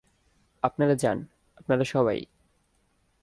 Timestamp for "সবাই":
1.83-2.25